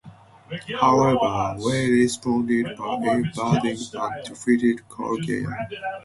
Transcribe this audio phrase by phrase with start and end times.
[0.79, 5.55] However, Wei responded by invading and defeated Goguryeo.